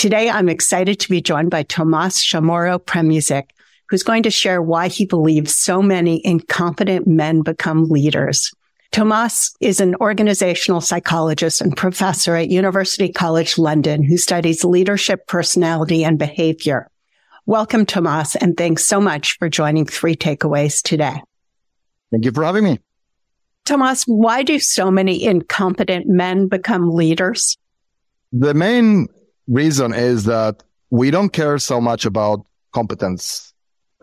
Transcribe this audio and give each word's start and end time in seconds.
Today, 0.00 0.30
I'm 0.30 0.48
excited 0.48 0.98
to 1.00 1.10
be 1.10 1.20
joined 1.20 1.50
by 1.50 1.62
Tomas 1.62 2.24
Chamorro 2.24 2.82
Premuzic, 2.82 3.50
who's 3.90 4.02
going 4.02 4.22
to 4.22 4.30
share 4.30 4.62
why 4.62 4.88
he 4.88 5.04
believes 5.04 5.54
so 5.54 5.82
many 5.82 6.24
incompetent 6.24 7.06
men 7.06 7.42
become 7.42 7.84
leaders. 7.84 8.50
Tomas 8.92 9.54
is 9.60 9.78
an 9.78 9.94
organizational 9.96 10.80
psychologist 10.80 11.60
and 11.60 11.76
professor 11.76 12.34
at 12.34 12.48
University 12.48 13.12
College 13.12 13.58
London 13.58 14.02
who 14.02 14.16
studies 14.16 14.64
leadership, 14.64 15.26
personality, 15.26 16.02
and 16.02 16.18
behavior. 16.18 16.88
Welcome, 17.44 17.84
Tomas, 17.84 18.36
and 18.36 18.56
thanks 18.56 18.86
so 18.86 19.02
much 19.02 19.36
for 19.36 19.50
joining 19.50 19.84
Three 19.84 20.16
Takeaways 20.16 20.80
today. 20.80 21.20
Thank 22.10 22.24
you 22.24 22.32
for 22.32 22.44
having 22.44 22.64
me. 22.64 22.78
Tomas, 23.66 24.04
why 24.04 24.44
do 24.44 24.58
so 24.60 24.90
many 24.90 25.22
incompetent 25.22 26.06
men 26.06 26.48
become 26.48 26.88
leaders? 26.88 27.58
The 28.32 28.54
main 28.54 29.06
reason 29.50 29.92
is 29.92 30.24
that 30.24 30.62
we 30.90 31.10
don't 31.10 31.32
care 31.32 31.58
so 31.58 31.80
much 31.80 32.06
about 32.06 32.46
competence. 32.72 33.52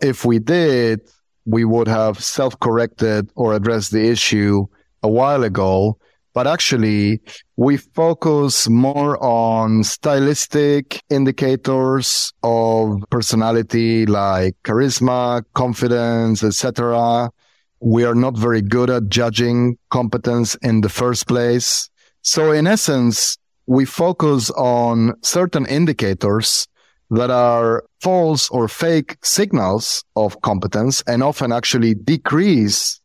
If 0.01 0.25
we 0.25 0.39
did, 0.39 1.01
we 1.45 1.63
would 1.65 1.87
have 1.87 2.21
self 2.23 2.59
corrected 2.59 3.31
or 3.35 3.53
addressed 3.53 3.91
the 3.91 4.07
issue 4.07 4.67
a 5.01 5.07
while 5.07 5.43
ago. 5.43 5.97
But 6.33 6.45
actually, 6.45 7.21
we 7.55 7.77
focus 7.77 8.69
more 8.69 9.17
on 9.23 9.83
stylistic 9.83 11.01
indicators 11.09 12.31
of 12.43 13.03
personality 13.09 14.05
like 14.05 14.55
charisma, 14.63 15.43
confidence, 15.55 16.43
etc. 16.43 17.31
We 17.79 18.03
are 18.03 18.13
not 18.13 18.37
very 18.37 18.61
good 18.61 18.91
at 18.91 19.09
judging 19.09 19.79
competence 19.89 20.53
in 20.61 20.81
the 20.81 20.89
first 20.89 21.27
place. 21.27 21.89
So 22.21 22.51
in 22.51 22.67
essence, 22.67 23.37
we 23.67 23.85
focus 23.85 24.49
on 24.51 25.13
certain 25.21 25.65
indicators 25.65 26.67
that 27.09 27.29
are 27.29 27.83
false 28.01 28.49
or 28.49 28.67
fake 28.67 29.17
signals 29.23 30.03
of 30.15 30.41
competence 30.41 31.03
and 31.07 31.21
often 31.21 31.51
actually 31.51 31.93
decrease 31.93 32.99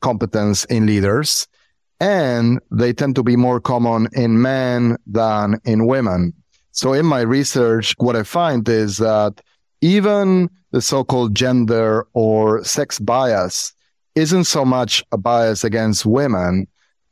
competence 0.00 0.64
in 0.66 0.86
leaders. 0.86 1.46
And 2.00 2.60
they 2.70 2.92
tend 2.92 3.14
to 3.16 3.22
be 3.22 3.36
more 3.36 3.60
common 3.60 4.08
in 4.12 4.42
men 4.42 4.96
than 5.06 5.60
in 5.64 5.86
women. 5.86 6.34
So 6.72 6.92
in 6.92 7.06
my 7.06 7.22
research, 7.22 7.94
what 7.98 8.16
I 8.16 8.22
find 8.22 8.68
is 8.68 8.98
that 8.98 9.40
even 9.80 10.50
the 10.72 10.82
so-called 10.82 11.34
gender 11.34 12.06
or 12.12 12.62
sex 12.64 12.98
bias 12.98 13.72
isn't 14.14 14.44
so 14.44 14.64
much 14.64 15.04
a 15.12 15.16
bias 15.16 15.64
against 15.64 16.04
women 16.04 16.66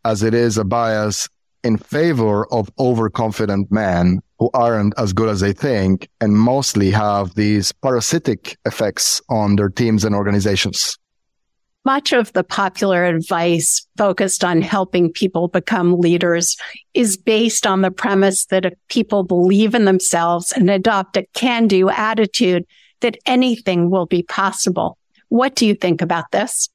as 0.05 0.23
it 0.23 0.35
is 0.35 0.59
a 0.59 0.65
bias 0.65 1.29
in 1.65 1.79
favor 1.79 2.47
of 2.53 2.71
overconfident 2.79 3.73
men 3.73 4.21
who 4.39 4.51
aren't 4.55 4.93
as 4.99 5.13
good 5.13 5.29
as 5.29 5.41
they 5.41 5.53
think 5.53 6.09
and 6.21 6.35
mostly 6.35 6.91
have 6.91 7.35
these 7.35 7.73
parasitic 7.73 8.57
effects 8.67 9.21
on 9.31 9.57
their 9.57 9.71
teams 9.71 10.05
and 10.05 10.15
organizations. 10.15 10.99
Much 11.87 12.13
of 12.13 12.33
the 12.33 12.45
popular 12.45 13.05
advice 13.05 13.87
focused 13.99 14.43
on 14.43 14.63
helping 14.63 15.13
people 15.13 15.49
become 15.49 15.99
leaders 15.99 16.57
is 16.95 17.17
based 17.17 17.67
on 17.67 17.83
the 17.83 17.91
premise 17.91 18.47
that 18.47 18.65
if 18.65 18.73
people 18.89 19.23
believe 19.23 19.75
in 19.75 19.85
themselves 19.85 20.53
and 20.53 20.71
adopt 20.71 21.17
a 21.17 21.27
can 21.35 21.67
do 21.67 21.91
attitude, 21.91 22.65
that 23.01 23.19
anything 23.27 23.91
will 23.91 24.07
be 24.07 24.23
possible. 24.23 24.97
What 25.29 25.57
do 25.57 25.67
you 25.67 25.75
think 25.75 26.01
about 26.01 26.31
this? 26.31 26.71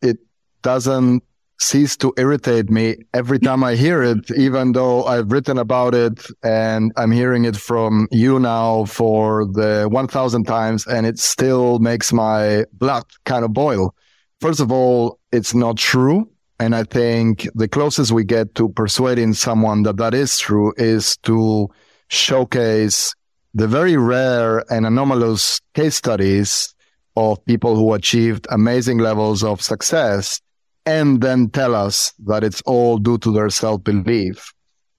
It 0.00 0.18
doesn't 0.62 1.22
cease 1.62 1.96
to 1.96 2.12
irritate 2.16 2.70
me 2.70 2.96
every 3.14 3.38
time 3.38 3.62
I 3.62 3.76
hear 3.76 4.02
it, 4.02 4.30
even 4.32 4.72
though 4.72 5.04
I've 5.04 5.30
written 5.30 5.58
about 5.58 5.94
it 5.94 6.26
and 6.42 6.92
I'm 6.96 7.12
hearing 7.12 7.44
it 7.44 7.56
from 7.56 8.08
you 8.10 8.40
now 8.40 8.84
for 8.86 9.46
the 9.46 9.88
1000 9.90 10.44
times 10.44 10.86
and 10.86 11.06
it 11.06 11.18
still 11.18 11.78
makes 11.78 12.12
my 12.12 12.64
blood 12.72 13.04
kind 13.24 13.44
of 13.44 13.52
boil. 13.52 13.94
First 14.40 14.60
of 14.60 14.72
all, 14.72 15.20
it's 15.30 15.54
not 15.54 15.76
true. 15.76 16.28
And 16.58 16.74
I 16.74 16.84
think 16.84 17.48
the 17.54 17.68
closest 17.68 18.12
we 18.12 18.24
get 18.24 18.54
to 18.56 18.68
persuading 18.68 19.34
someone 19.34 19.84
that 19.84 19.96
that 19.98 20.14
is 20.14 20.38
true 20.38 20.74
is 20.76 21.16
to 21.18 21.68
showcase 22.08 23.14
the 23.54 23.68
very 23.68 23.96
rare 23.96 24.64
and 24.72 24.84
anomalous 24.84 25.60
case 25.74 25.96
studies 25.96 26.74
of 27.16 27.44
people 27.44 27.76
who 27.76 27.94
achieved 27.94 28.46
amazing 28.50 28.98
levels 28.98 29.44
of 29.44 29.62
success 29.62 30.40
and 30.86 31.20
then 31.20 31.50
tell 31.50 31.74
us 31.74 32.12
that 32.26 32.42
it's 32.44 32.62
all 32.62 32.98
due 32.98 33.18
to 33.18 33.32
their 33.32 33.50
self-belief. 33.50 34.52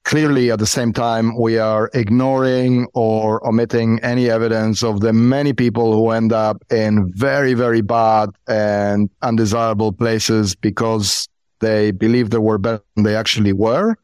Clearly, 0.06 0.52
at 0.52 0.60
the 0.60 0.66
same 0.66 0.92
time, 0.92 1.38
we 1.40 1.58
are 1.58 1.90
ignoring 1.94 2.88
or 2.94 3.46
omitting 3.48 4.00
any 4.02 4.30
evidence 4.30 4.84
of 4.84 5.00
the 5.00 5.14
many 5.14 5.54
people 5.54 5.94
who 5.94 6.10
end 6.10 6.34
up 6.34 6.62
in 6.70 7.12
very, 7.16 7.54
very 7.54 7.82
bad 7.82 8.30
and 8.48 9.10
undesirable 9.22 9.94
places 9.94 10.56
because 10.56 11.30
they 11.60 11.92
believe 11.92 12.32
they 12.32 12.38
were 12.38 12.58
better 12.58 12.84
than 12.96 13.06
they 13.06 13.16
actually 13.16 13.54
were. 13.54 13.96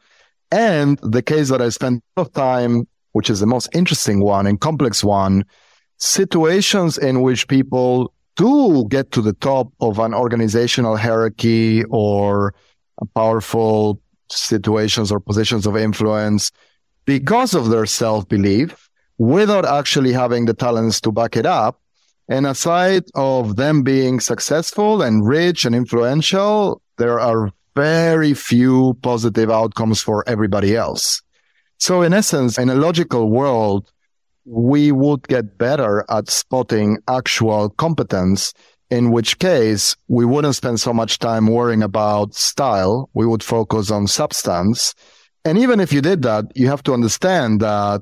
And 0.52 0.98
the 1.04 1.22
case 1.22 1.50
that 1.50 1.62
I 1.62 1.68
spent 1.70 2.02
a 2.16 2.22
lot 2.22 2.28
of 2.28 2.34
time, 2.34 2.88
which 3.12 3.30
is 3.30 3.42
the 3.42 3.46
most 3.46 3.68
interesting 3.74 4.22
one 4.22 4.48
and 4.48 4.60
complex 4.60 5.04
one, 5.04 5.44
situations 5.98 6.98
in 6.98 7.22
which 7.22 7.48
people 7.50 8.14
do 8.40 8.86
get 8.88 9.12
to 9.12 9.22
the 9.22 9.34
top 9.34 9.68
of 9.82 10.00
an 10.00 10.14
organizational 10.14 10.96
hierarchy 10.96 11.84
or 11.90 12.56
powerful 13.14 14.02
situations 14.32 15.12
or 15.12 15.20
positions 15.20 15.68
of 15.68 15.76
influence 15.76 16.50
because 17.04 17.54
of 17.54 17.70
their 17.70 17.86
self-belief 17.86 18.90
without 19.18 19.66
actually 19.66 20.14
having 20.14 20.46
the 20.46 20.54
talents 20.54 21.02
to 21.02 21.12
back 21.12 21.36
it 21.36 21.46
up. 21.46 21.82
And 22.30 22.48
aside 22.48 23.04
of 23.14 23.58
them 23.58 23.84
being 23.84 24.22
successful 24.22 25.02
and 25.02 25.28
rich 25.28 25.66
and 25.66 25.76
influential, 25.76 26.82
there 26.98 27.20
are 27.20 27.52
very 27.76 28.34
few 28.34 28.98
positive 29.02 29.52
outcomes 29.52 30.02
for 30.02 30.24
everybody 30.30 30.78
else. 30.78 31.22
So 31.78 32.04
in 32.04 32.14
essence, 32.14 32.58
in 32.58 32.70
a 32.70 32.76
logical 32.76 33.30
world, 33.30 33.92
we 34.46 34.92
would 34.92 35.28
get 35.28 35.58
better 35.58 36.06
at 36.10 36.30
spotting 36.30 36.98
actual 37.08 37.70
competence, 37.70 38.54
in 38.90 39.12
which 39.12 39.40
case 39.40 39.96
we 40.08 40.26
wouldn't 40.26 40.56
spend 40.56 40.80
so 40.80 40.94
much 40.94 41.20
time 41.20 41.48
worrying 41.48 41.84
about 41.84 42.34
style. 42.34 43.10
We 43.14 43.26
would 43.26 43.44
focus 43.44 43.92
on 43.92 44.08
substance. 44.08 44.96
And 45.46 45.58
even 45.58 45.80
if 45.80 45.94
you 45.94 46.02
did 46.02 46.22
that, 46.24 46.46
you 46.56 46.68
have 46.68 46.84
to 46.84 46.94
understand 46.94 47.62
that 47.62 48.02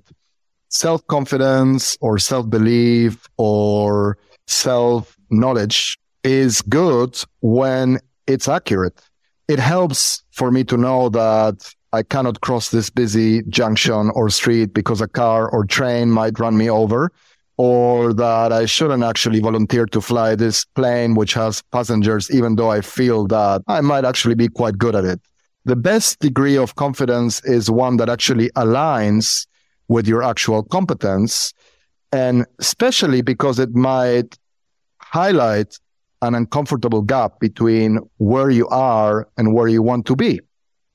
self 0.70 1.06
confidence 1.08 1.98
or 2.02 2.18
self 2.18 2.50
belief 2.50 3.28
or 3.38 4.18
self 4.48 5.16
knowledge 5.30 5.98
is 6.24 6.62
good 6.64 7.18
when 7.42 8.00
it's 8.25 8.48
accurate. 8.48 9.00
It 9.48 9.59
helps 9.59 10.24
for 10.31 10.52
me 10.52 10.64
to 10.66 10.78
know 10.78 11.09
that 11.09 11.74
I 11.97 12.03
cannot 12.03 12.41
cross 12.41 12.69
this 12.69 12.91
busy 12.91 13.41
junction 13.50 14.12
or 14.13 14.30
street 14.30 14.72
because 14.72 15.02
a 15.02 15.08
car 15.08 15.50
or 15.50 15.66
train 15.66 16.12
might 16.12 16.40
run 16.40 16.56
me 16.56 16.69
over, 16.69 17.12
or 17.58 18.13
that 18.13 18.54
I 18.54 18.66
shouldn't 18.66 19.04
actually 19.04 19.39
volunteer 19.39 19.88
to 19.88 20.00
fly 20.00 20.36
this 20.36 20.63
plane, 20.63 21.16
which 21.16 21.33
has 21.33 21.63
passengers, 21.72 22.30
even 22.30 22.56
though 22.56 22.69
I 22.69 22.81
feel 22.81 23.25
that 23.27 23.63
I 23.68 23.81
might 23.81 24.06
actually 24.06 24.36
be 24.36 24.48
quite 24.48 24.77
good 24.77 24.95
at 24.95 25.06
it. 25.06 25.19
The 25.66 25.75
best 25.75 26.19
degree 26.19 26.56
of 26.56 26.75
confidence 26.75 27.44
is 27.45 27.72
one 27.72 27.98
that 27.98 28.10
actually 28.10 28.51
aligns 28.51 29.48
with 29.88 30.07
your 30.07 30.22
actual 30.22 30.62
competence. 30.62 31.51
And 32.12 32.45
especially 32.60 33.24
because 33.24 33.57
it 33.57 33.74
might 33.74 34.38
highlight 35.00 35.80
an 36.22 36.36
uncomfortable 36.36 37.01
gap 37.01 37.39
between 37.39 38.00
where 38.18 38.51
you 38.51 38.68
are 38.68 39.27
and 39.38 39.56
where 39.56 39.68
you 39.68 39.81
want 39.81 40.06
to 40.06 40.16
be. 40.16 40.39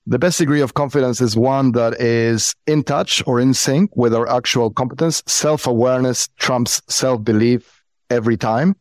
The 0.06 0.18
best 0.18 0.38
degree 0.38 0.60
of 0.60 0.74
confidence 0.74 1.20
is 1.20 1.36
one 1.36 1.72
that 1.72 2.00
is 2.00 2.54
in 2.66 2.82
touch 2.82 3.22
or 3.24 3.38
in 3.38 3.54
sync 3.54 3.96
with 3.96 4.12
our 4.12 4.28
actual 4.28 4.68
competence. 4.70 5.22
Self 5.28 5.66
awareness 5.66 6.28
trumps 6.38 6.82
self 6.88 7.22
belief 7.22 7.82
every 8.10 8.36
time. 8.36 8.74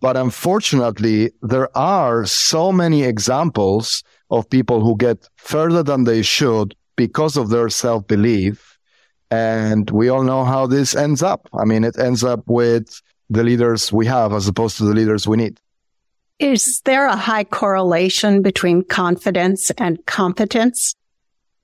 But 0.00 0.16
unfortunately, 0.16 1.32
there 1.42 1.76
are 1.76 2.26
so 2.26 2.70
many 2.70 3.02
examples 3.02 4.04
of 4.30 4.48
people 4.50 4.80
who 4.82 4.96
get 4.96 5.26
further 5.36 5.82
than 5.82 6.04
they 6.04 6.20
should 6.20 6.74
because 6.96 7.38
of 7.38 7.48
their 7.48 7.70
self 7.70 8.06
belief. 8.06 8.78
And 9.30 9.90
we 9.90 10.10
all 10.10 10.22
know 10.22 10.44
how 10.44 10.66
this 10.66 10.94
ends 10.94 11.22
up. 11.22 11.48
I 11.58 11.64
mean, 11.64 11.82
it 11.82 11.98
ends 11.98 12.22
up 12.22 12.42
with 12.46 13.00
the 13.30 13.42
leaders 13.42 13.90
we 13.90 14.04
have 14.06 14.34
as 14.34 14.46
opposed 14.48 14.76
to 14.78 14.84
the 14.84 14.94
leaders 14.94 15.26
we 15.26 15.38
need. 15.38 15.60
Is 16.38 16.80
there 16.84 17.06
a 17.06 17.16
high 17.16 17.44
correlation 17.44 18.42
between 18.42 18.84
confidence 18.84 19.70
and 19.78 19.98
competence? 20.06 20.94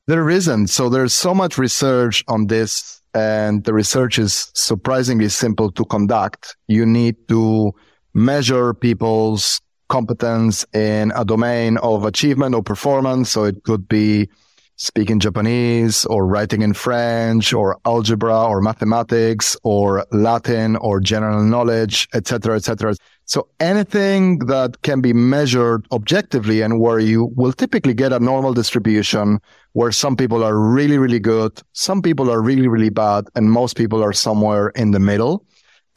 There 0.06 0.28
isn't. 0.28 0.66
So 0.66 0.88
there's 0.88 1.14
so 1.14 1.32
much 1.32 1.58
research 1.58 2.24
on 2.28 2.48
this 2.48 3.00
and 3.14 3.62
the 3.62 3.72
research 3.72 4.18
is 4.18 4.50
surprisingly 4.54 5.28
simple 5.28 5.70
to 5.72 5.84
conduct. 5.84 6.56
You 6.66 6.84
need 6.84 7.28
to 7.28 7.72
measure 8.12 8.74
people's 8.74 9.60
competence 9.88 10.66
in 10.74 11.12
a 11.14 11.24
domain 11.24 11.76
of 11.78 12.04
achievement 12.04 12.54
or 12.54 12.62
performance. 12.62 13.30
So 13.30 13.44
it 13.44 13.62
could 13.62 13.88
be 13.88 14.28
speaking 14.76 15.20
Japanese 15.20 16.04
or 16.06 16.26
writing 16.26 16.62
in 16.62 16.74
French 16.74 17.52
or 17.52 17.78
algebra 17.84 18.46
or 18.46 18.60
mathematics 18.60 19.56
or 19.62 20.04
Latin 20.10 20.76
or 20.76 21.00
general 21.00 21.44
knowledge, 21.44 22.08
etc., 22.14 22.56
etc. 22.56 22.94
So 23.26 23.48
anything 23.60 24.40
that 24.40 24.82
can 24.82 25.00
be 25.00 25.12
measured 25.12 25.86
objectively 25.92 26.60
and 26.60 26.80
where 26.80 26.98
you 26.98 27.32
will 27.36 27.52
typically 27.52 27.94
get 27.94 28.12
a 28.12 28.20
normal 28.20 28.52
distribution 28.52 29.38
where 29.72 29.92
some 29.92 30.16
people 30.16 30.44
are 30.44 30.58
really, 30.58 30.98
really 30.98 31.20
good, 31.20 31.60
some 31.72 32.02
people 32.02 32.30
are 32.30 32.42
really, 32.42 32.68
really 32.68 32.90
bad, 32.90 33.26
and 33.34 33.50
most 33.50 33.76
people 33.76 34.02
are 34.02 34.12
somewhere 34.12 34.68
in 34.70 34.90
the 34.90 35.00
middle. 35.00 35.44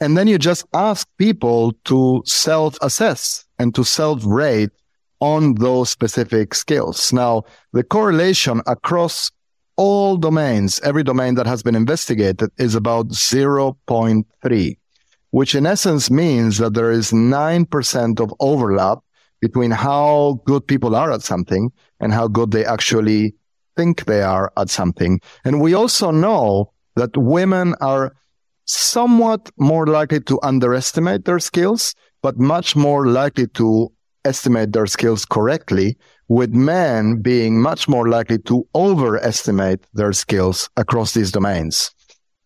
And 0.00 0.16
then 0.16 0.28
you 0.28 0.38
just 0.38 0.64
ask 0.72 1.08
people 1.18 1.72
to 1.84 2.22
self 2.24 2.76
assess 2.80 3.44
and 3.58 3.74
to 3.74 3.84
self 3.84 4.22
rate 4.24 4.70
on 5.20 5.54
those 5.54 5.90
specific 5.90 6.54
skills. 6.54 7.12
Now, 7.12 7.44
the 7.72 7.82
correlation 7.82 8.62
across 8.66 9.30
all 9.76 10.16
domains, 10.16 10.80
every 10.80 11.04
domain 11.04 11.34
that 11.36 11.46
has 11.46 11.62
been 11.62 11.74
investigated 11.74 12.50
is 12.58 12.74
about 12.74 13.08
0.3, 13.08 14.78
which 15.30 15.54
in 15.54 15.66
essence 15.66 16.10
means 16.10 16.58
that 16.58 16.74
there 16.74 16.90
is 16.90 17.12
9% 17.12 18.20
of 18.20 18.34
overlap 18.40 18.98
between 19.40 19.70
how 19.70 20.40
good 20.44 20.66
people 20.66 20.96
are 20.96 21.12
at 21.12 21.22
something 21.22 21.70
and 22.00 22.12
how 22.12 22.26
good 22.26 22.50
they 22.50 22.64
actually 22.64 23.34
think 23.76 24.04
they 24.04 24.22
are 24.22 24.52
at 24.56 24.68
something. 24.68 25.20
And 25.44 25.60
we 25.60 25.74
also 25.74 26.10
know 26.10 26.72
that 26.96 27.16
women 27.16 27.74
are 27.80 28.16
somewhat 28.64 29.48
more 29.56 29.86
likely 29.86 30.20
to 30.20 30.40
underestimate 30.42 31.24
their 31.24 31.38
skills, 31.38 31.94
but 32.20 32.38
much 32.38 32.74
more 32.74 33.06
likely 33.06 33.46
to 33.46 33.92
estimate 34.28 34.72
their 34.72 34.86
skills 34.86 35.24
correctly, 35.24 35.96
with 36.28 36.52
men 36.52 37.20
being 37.22 37.60
much 37.60 37.88
more 37.88 38.08
likely 38.08 38.38
to 38.50 38.66
overestimate 38.74 39.80
their 39.94 40.12
skills 40.12 40.68
across 40.76 41.14
these 41.14 41.32
domains. 41.32 41.90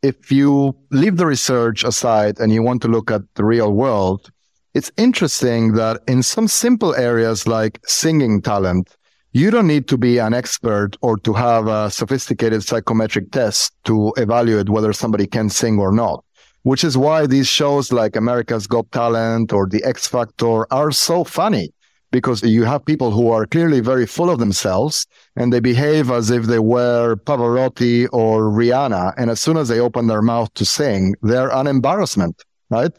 If 0.03 0.33
you 0.33 0.75
leave 0.91 1.17
the 1.17 1.27
research 1.27 1.85
aside 1.85 2.39
and 2.41 2.53
you 2.53 2.63
want 2.63 2.83
to 2.83 2.89
look 2.89 3.11
at 3.11 3.23
the 3.35 3.45
real 3.45 3.73
world, 3.73 4.31
it's 4.75 4.91
interesting 4.97 5.75
that 5.75 6.01
in 6.09 6.23
some 6.23 6.49
simple 6.49 6.95
areas 6.95 7.47
like 7.47 7.81
singing 7.85 8.41
talent, 8.41 8.97
you 9.33 9.51
don't 9.51 9.67
need 9.67 9.89
to 9.89 9.99
be 9.99 10.19
an 10.19 10.35
expert 10.35 10.97
or 11.03 11.17
to 11.19 11.33
have 11.33 11.67
a 11.67 11.91
sophisticated 11.91 12.63
psychometric 12.63 13.31
test 13.33 13.75
to 13.85 14.13
evaluate 14.17 14.69
whether 14.69 14.93
somebody 14.93 15.27
can 15.27 15.49
sing 15.49 15.79
or 15.79 15.93
not 15.93 16.25
which 16.63 16.85
is 16.85 16.97
why 16.97 17.27
these 17.27 17.49
shows 17.49 17.93
like 17.93 18.17
America's 18.17 18.67
Got 18.67 18.91
Talent 18.93 19.53
or 19.53 19.67
The 19.67 19.83
X 19.85 20.07
Factor 20.07 20.73
are 20.73 20.93
so 20.93 21.25
funny 21.25 21.73
because 22.13 22.43
you 22.43 22.65
have 22.65 22.85
people 22.85 23.11
who 23.11 23.31
are 23.31 23.47
clearly 23.47 23.81
very 23.81 24.07
full 24.07 24.31
of 24.31 24.39
themselves 24.39 25.07
and 25.35 25.53
they 25.53 25.61
behave 25.61 26.11
as 26.11 26.31
if 26.31 26.45
they 26.45 26.59
were 26.59 27.17
Pavarotti 27.17 28.07
or 28.13 28.45
Rihanna. 28.45 29.15
And 29.17 29.31
as 29.31 29.41
soon 29.41 29.57
as 29.57 29.69
they 29.69 29.81
open 29.81 30.07
their 30.07 30.23
mouth 30.23 30.53
to 30.55 30.65
sing, 30.65 31.15
they're 31.23 31.51
an 31.51 31.67
embarrassment, 31.67 32.43
right? 32.71 32.93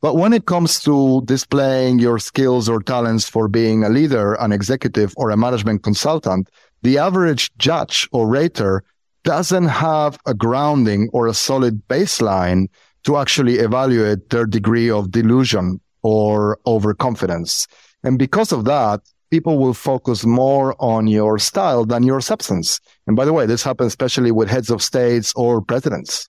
But 0.00 0.14
when 0.16 0.32
it 0.32 0.46
comes 0.46 0.80
to 0.80 1.22
displaying 1.26 1.98
your 1.98 2.18
skills 2.18 2.68
or 2.68 2.82
talents 2.82 3.28
for 3.28 3.46
being 3.48 3.84
a 3.84 3.88
leader, 3.88 4.34
an 4.34 4.52
executive, 4.52 5.12
or 5.16 5.30
a 5.30 5.36
management 5.36 5.82
consultant, 5.82 6.48
the 6.82 6.98
average 6.98 7.52
judge 7.58 8.08
or 8.12 8.26
rater 8.26 8.82
doesn't 9.22 9.68
have 9.68 10.18
a 10.26 10.34
grounding 10.34 11.08
or 11.12 11.26
a 11.26 11.34
solid 11.34 11.86
baseline 11.86 12.66
to 13.04 13.16
actually 13.16 13.56
evaluate 13.56 14.30
their 14.30 14.46
degree 14.46 14.90
of 14.90 15.10
delusion 15.10 15.80
or 16.02 16.58
overconfidence. 16.66 17.66
And 18.02 18.18
because 18.18 18.52
of 18.52 18.64
that, 18.64 19.00
people 19.30 19.58
will 19.58 19.74
focus 19.74 20.24
more 20.24 20.76
on 20.78 21.06
your 21.06 21.38
style 21.38 21.86
than 21.86 22.02
your 22.02 22.20
substance. 22.20 22.80
And 23.06 23.16
by 23.16 23.24
the 23.24 23.32
way, 23.32 23.46
this 23.46 23.62
happens 23.62 23.88
especially 23.88 24.30
with 24.30 24.48
heads 24.48 24.70
of 24.70 24.82
states 24.82 25.32
or 25.34 25.62
presidents. 25.62 26.28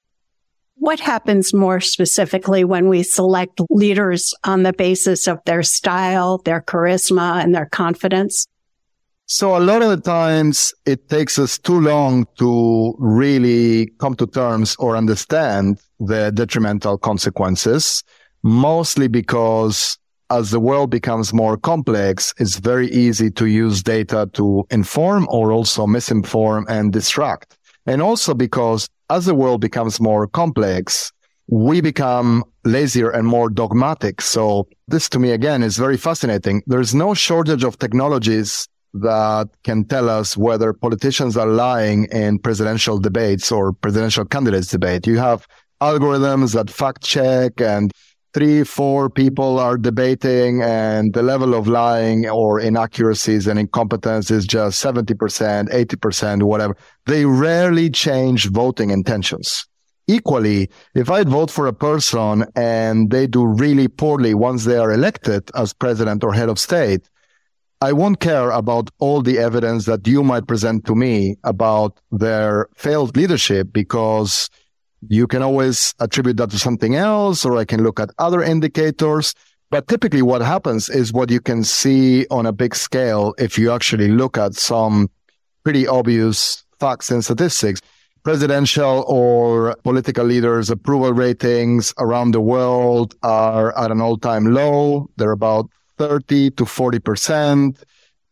What 0.76 1.00
happens 1.00 1.54
more 1.54 1.80
specifically 1.80 2.64
when 2.64 2.90
we 2.90 3.04
select 3.04 3.62
leaders 3.70 4.34
on 4.44 4.64
the 4.64 4.74
basis 4.74 5.28
of 5.28 5.40
their 5.46 5.64
style, 5.64 6.40
their 6.40 6.62
charisma, 6.62 7.44
and 7.44 7.54
their 7.54 7.68
confidence? 7.68 8.48
So 9.26 9.58
a 9.58 9.60
lot 9.60 9.82
of 9.82 9.90
the 9.90 10.02
times 10.02 10.74
it 10.86 11.08
takes 11.08 11.40
us 11.40 11.58
too 11.58 11.80
long 11.80 12.28
to 12.40 12.94
really 13.00 13.88
come 14.00 14.16
to 14.16 14.28
terms 14.28 14.76
or 14.80 14.98
understand 14.98 15.80
the 16.00 16.32
detrimental 16.32 16.98
consequences, 16.98 18.04
mostly 18.44 19.08
because 19.08 19.98
as 20.30 20.52
the 20.52 20.60
world 20.60 20.90
becomes 20.90 21.34
more 21.34 21.56
complex, 21.56 22.34
it's 22.38 22.58
very 22.58 22.90
easy 22.92 23.32
to 23.32 23.46
use 23.46 23.82
data 23.82 24.30
to 24.34 24.66
inform 24.72 25.26
or 25.30 25.54
also 25.54 25.86
misinform 25.86 26.66
and 26.68 26.92
distract. 26.92 27.58
And 27.86 28.02
also 28.02 28.34
because 28.34 28.90
as 29.10 29.26
the 29.26 29.36
world 29.36 29.62
becomes 29.62 30.02
more 30.02 30.28
complex, 30.28 31.14
we 31.48 31.82
become 31.82 32.44
lazier 32.66 33.10
and 33.10 33.28
more 33.28 33.50
dogmatic. 33.50 34.22
So 34.22 34.68
this 34.88 35.08
to 35.10 35.20
me 35.20 35.32
again 35.32 35.64
is 35.64 35.78
very 35.78 35.98
fascinating. 35.98 36.62
There's 36.68 36.96
no 36.96 37.14
shortage 37.14 37.64
of 37.64 37.78
technologies 37.78 38.68
that 38.94 39.50
can 39.64 39.86
tell 39.86 40.10
us 40.10 40.38
whether 40.38 40.74
politicians 40.74 41.36
are 41.36 41.48
lying 41.48 42.06
in 42.12 42.40
presidential 42.40 43.00
debates 43.00 43.52
or 43.52 43.74
presidential 43.74 44.26
candidates 44.26 44.68
debate. 44.68 45.08
You 45.08 45.18
have 45.18 45.48
algorithms 45.82 46.54
that 46.54 46.70
fact 46.70 47.04
check 47.04 47.60
and 47.60 47.92
three, 48.34 48.64
four 48.64 49.10
people 49.10 49.60
are 49.60 49.78
debating 49.78 50.62
and 50.64 51.14
the 51.14 51.22
level 51.22 51.54
of 51.54 51.68
lying 51.68 52.28
or 52.28 52.60
inaccuracies 52.60 53.48
and 53.48 53.60
incompetence 53.60 54.32
is 54.32 54.46
just 54.46 54.84
70%, 54.84 55.70
80%, 55.70 56.44
whatever. 56.44 56.76
They 57.06 57.26
rarely 57.26 57.90
change 57.90 58.50
voting 58.50 58.90
intentions. 58.90 59.66
Equally, 60.08 60.70
if 60.96 61.10
I 61.10 61.24
vote 61.24 61.50
for 61.50 61.68
a 61.68 61.74
person 61.74 62.46
and 62.56 63.10
they 63.10 63.26
do 63.26 63.46
really 63.46 63.88
poorly 63.88 64.34
once 64.34 64.66
they 64.66 64.78
are 64.78 64.92
elected 64.92 65.50
as 65.56 65.74
president 65.74 66.24
or 66.24 66.34
head 66.34 66.50
of 66.50 66.60
state, 66.60 67.10
I 67.84 67.92
won't 67.92 68.22
care 68.22 68.50
about 68.50 68.90
all 69.00 69.22
the 69.22 69.38
evidence 69.38 69.84
that 69.88 70.08
you 70.08 70.24
might 70.24 70.48
present 70.48 70.86
to 70.86 70.96
me 70.96 71.36
about 71.44 72.00
their 72.14 72.70
failed 72.78 73.18
leadership 73.18 73.74
because 73.74 74.50
you 75.10 75.28
can 75.28 75.42
always 75.42 75.94
attribute 76.00 76.38
that 76.38 76.52
to 76.52 76.58
something 76.58 76.96
else, 76.96 77.44
or 77.44 77.58
I 77.58 77.66
can 77.66 77.84
look 77.84 78.00
at 78.00 78.10
other 78.20 78.42
indicators. 78.42 79.36
But 79.70 79.90
typically 79.90 80.22
what 80.22 80.42
happens 80.42 80.88
is 80.88 81.12
what 81.12 81.30
you 81.30 81.42
can 81.42 81.66
see 81.66 82.26
on 82.32 82.46
a 82.46 82.54
big 82.54 82.74
scale 82.74 83.36
if 83.38 83.60
you 83.60 83.70
actually 83.70 84.08
look 84.08 84.38
at 84.38 84.54
some 84.56 85.10
pretty 85.66 85.86
obvious 85.86 86.64
facts 86.80 87.12
and 87.12 87.22
statistics. 87.22 87.82
Presidential 88.24 89.04
or 89.10 89.76
political 89.84 90.26
leaders' 90.26 90.70
approval 90.70 91.12
ratings 91.12 91.94
around 91.98 92.32
the 92.32 92.40
world 92.40 93.14
are 93.24 93.78
at 93.78 93.92
an 93.92 94.00
all 94.00 94.16
time 94.16 94.54
low. 94.54 95.10
They're 95.18 95.32
about 95.32 95.70
30 96.04 96.52
to 96.52 96.66
40%. 96.66 97.82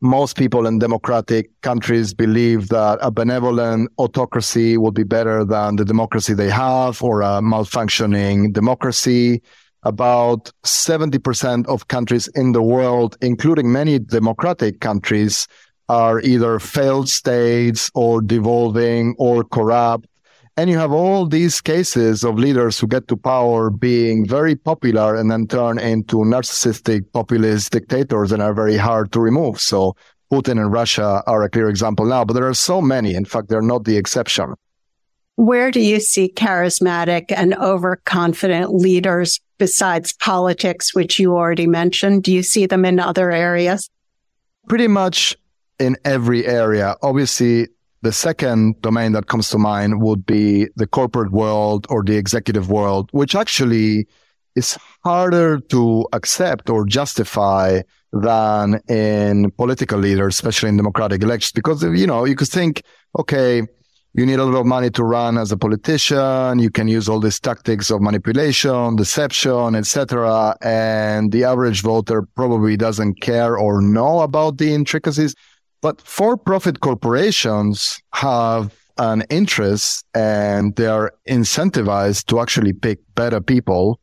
Most 0.01 0.35
people 0.35 0.67
in 0.67 0.77
democratic 0.77 1.49
countries 1.61 2.13
believe 2.13 2.67
that 2.67 2.99
a 3.01 3.09
benevolent 3.09 3.89
autocracy 3.97 4.75
will 4.77 4.91
be 4.91 5.05
better 5.05 5.45
than 5.45 5.77
the 5.77 5.85
democracy 5.85 6.33
they 6.33 6.49
have 6.49 7.01
or 7.01 7.21
a 7.21 7.39
malfunctioning 7.39 8.51
democracy. 8.51 9.41
About 9.83 10.51
70% 10.65 11.65
of 11.67 11.87
countries 11.87 12.27
in 12.35 12.51
the 12.51 12.61
world, 12.61 13.15
including 13.21 13.71
many 13.71 13.99
democratic 13.99 14.81
countries, 14.81 15.47
are 15.87 16.19
either 16.19 16.59
failed 16.59 17.07
states 17.07 17.89
or 17.95 18.21
devolving 18.21 19.15
or 19.17 19.45
corrupt 19.45 20.07
and 20.57 20.69
you 20.69 20.77
have 20.77 20.91
all 20.91 21.25
these 21.25 21.61
cases 21.61 22.23
of 22.23 22.37
leaders 22.37 22.79
who 22.79 22.87
get 22.87 23.07
to 23.07 23.17
power 23.17 23.69
being 23.69 24.27
very 24.27 24.55
popular 24.55 25.15
and 25.15 25.31
then 25.31 25.47
turn 25.47 25.79
into 25.79 26.17
narcissistic 26.17 27.11
populist 27.13 27.71
dictators 27.71 28.31
and 28.31 28.41
are 28.41 28.53
very 28.53 28.77
hard 28.77 29.11
to 29.13 29.19
remove. 29.19 29.59
So 29.59 29.95
Putin 30.31 30.61
and 30.61 30.71
Russia 30.71 31.23
are 31.27 31.43
a 31.43 31.49
clear 31.49 31.69
example 31.69 32.05
now, 32.05 32.25
but 32.25 32.33
there 32.33 32.47
are 32.47 32.53
so 32.53 32.81
many. 32.81 33.15
In 33.15 33.25
fact, 33.25 33.49
they're 33.49 33.61
not 33.61 33.85
the 33.85 33.97
exception. 33.97 34.53
Where 35.35 35.71
do 35.71 35.79
you 35.79 35.99
see 35.99 36.31
charismatic 36.35 37.25
and 37.35 37.55
overconfident 37.55 38.73
leaders 38.73 39.39
besides 39.57 40.13
politics, 40.13 40.93
which 40.93 41.17
you 41.17 41.35
already 41.35 41.67
mentioned? 41.67 42.23
Do 42.23 42.33
you 42.33 42.43
see 42.43 42.65
them 42.65 42.85
in 42.85 42.99
other 42.99 43.31
areas? 43.31 43.89
Pretty 44.67 44.87
much 44.87 45.35
in 45.79 45.97
every 46.05 46.45
area. 46.45 46.95
Obviously, 47.01 47.67
The 48.03 48.11
second 48.11 48.81
domain 48.81 49.11
that 49.11 49.27
comes 49.27 49.49
to 49.49 49.57
mind 49.59 50.01
would 50.01 50.25
be 50.25 50.67
the 50.75 50.87
corporate 50.87 51.31
world 51.31 51.85
or 51.89 52.03
the 52.03 52.17
executive 52.17 52.69
world, 52.69 53.09
which 53.11 53.35
actually 53.35 54.07
is 54.55 54.77
harder 55.03 55.59
to 55.59 56.07
accept 56.13 56.69
or 56.69 56.85
justify 56.85 57.81
than 58.11 58.81
in 58.89 59.51
political 59.51 59.99
leaders, 59.99 60.35
especially 60.35 60.69
in 60.69 60.77
democratic 60.77 61.21
elections, 61.21 61.51
because, 61.53 61.83
you 61.83 62.07
know, 62.07 62.25
you 62.25 62.35
could 62.35 62.49
think, 62.49 62.81
okay, 63.17 63.61
you 64.13 64.25
need 64.25 64.39
a 64.39 64.43
lot 64.43 64.59
of 64.59 64.65
money 64.65 64.89
to 64.89 65.03
run 65.05 65.37
as 65.37 65.53
a 65.53 65.57
politician. 65.57 66.59
You 66.59 66.69
can 66.69 66.89
use 66.89 67.07
all 67.07 67.21
these 67.21 67.39
tactics 67.39 67.89
of 67.89 68.01
manipulation, 68.01 68.97
deception, 68.97 69.73
etc. 69.73 70.57
And 70.61 71.31
the 71.31 71.45
average 71.45 71.81
voter 71.81 72.23
probably 72.35 72.75
doesn't 72.75 73.21
care 73.21 73.57
or 73.57 73.81
know 73.81 74.19
about 74.19 74.57
the 74.57 74.73
intricacies. 74.73 75.33
But 75.81 76.01
for-profit 76.01 76.79
corporations 76.79 77.99
have 78.13 78.73
an 78.97 79.23
interest 79.29 80.05
and 80.13 80.75
they 80.75 80.85
are 80.85 81.13
incentivized 81.27 82.25
to 82.27 82.39
actually 82.39 82.73
pick 82.73 82.99
better 83.15 83.41
people 83.41 83.99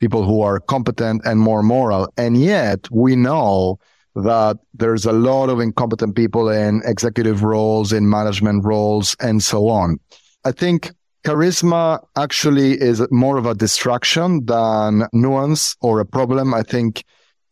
people 0.00 0.24
who 0.24 0.40
are 0.40 0.58
competent 0.58 1.22
and 1.24 1.38
more 1.38 1.62
moral. 1.62 2.12
And 2.16 2.36
yet 2.40 2.90
we 2.90 3.14
know 3.14 3.78
that 4.16 4.56
there's 4.74 5.04
a 5.04 5.12
lot 5.12 5.50
of 5.50 5.60
incompetent 5.60 6.16
people 6.16 6.48
in 6.48 6.82
executive 6.84 7.44
roles, 7.44 7.92
in 7.92 8.10
management 8.10 8.64
roles, 8.64 9.14
and 9.20 9.42
so 9.42 9.68
on. 9.68 10.00
I 10.44 10.52
think 10.52 10.90
charisma 11.24 12.04
actually 12.16 12.80
is 12.80 13.06
more 13.12 13.36
of 13.36 13.46
a 13.46 13.54
distraction 13.54 14.46
than 14.46 15.06
nuance 15.12 15.76
or 15.80 16.00
a 16.00 16.06
problem. 16.06 16.54
I 16.54 16.62
think 16.62 17.04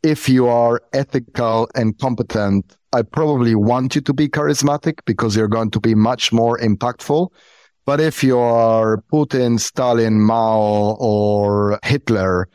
if 0.02 0.28
you 0.28 0.46
are 0.46 0.80
ethical 0.92 1.68
and 1.74 1.98
competent, 1.98 2.76
I 2.92 3.02
probably 3.02 3.54
want 3.54 3.94
you 3.94 4.00
to 4.02 4.14
be 4.14 4.28
charismatic 4.28 5.00
because 5.04 5.36
you're 5.36 5.48
going 5.48 5.70
to 5.72 5.80
be 5.80 5.94
much 5.94 6.32
more 6.32 6.58
impactful. 6.58 7.28
But 7.84 8.00
if 8.00 8.22
you 8.22 8.38
are 8.38 9.02
Putin, 9.12 9.58
Stalin, 9.58 10.20
Mao, 10.20 10.96
or 11.00 11.78
Hitler, 11.82 12.48